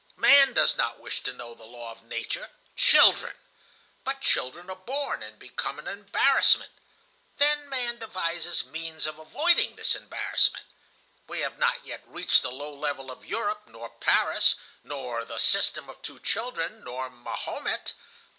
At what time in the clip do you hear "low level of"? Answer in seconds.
12.49-13.25